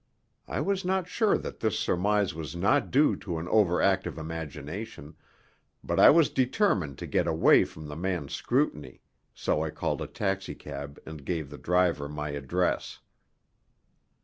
I 0.47 0.61
was 0.61 0.83
not 0.83 1.07
sure 1.07 1.37
that 1.37 1.59
this 1.59 1.77
surmise 1.77 2.33
was 2.33 2.55
not 2.55 2.89
due 2.89 3.15
to 3.17 3.37
an 3.37 3.47
over 3.49 3.79
active 3.83 4.17
imagination, 4.17 5.15
but 5.83 5.99
I 5.99 6.09
was 6.09 6.31
determined 6.31 6.97
to 6.97 7.05
get 7.05 7.27
away 7.27 7.65
from 7.65 7.85
the 7.87 7.95
man's 7.95 8.33
scrutiny, 8.33 9.01
so 9.35 9.63
I 9.63 9.69
called 9.69 10.01
a 10.01 10.07
taxicab 10.07 10.97
and 11.05 11.23
gave 11.23 11.51
the 11.51 11.59
driver 11.59 12.09
my 12.09 12.29
address. 12.29 12.97